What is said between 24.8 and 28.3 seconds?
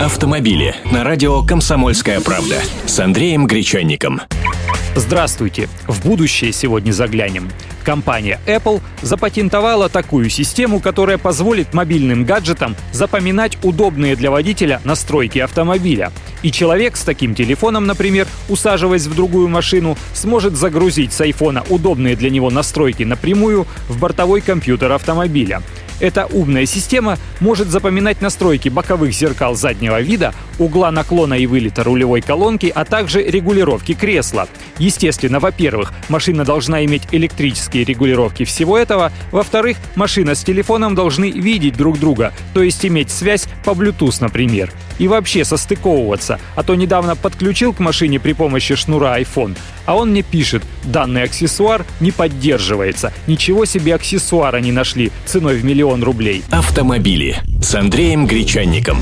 автомобиля. Эта умная система может запоминать